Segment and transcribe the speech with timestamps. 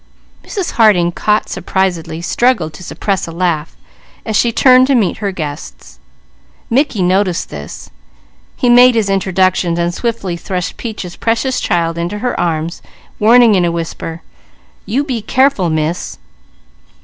[0.43, 0.71] Mrs.
[0.77, 3.77] Harding, caught surprisedly, struggled to suppress a laugh
[4.25, 5.99] as she turned to meet her guests.
[6.71, 7.91] Mickey noticed this.
[8.55, 12.81] He made his introductions, and swiftly thrust Peaches' Precious Child into her arms,
[13.19, 14.23] warning in a whisper:
[14.87, 16.17] "_You be careful, Miss!